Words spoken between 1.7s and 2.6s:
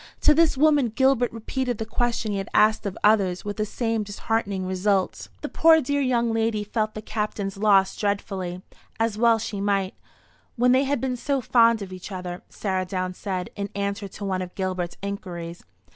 the question he had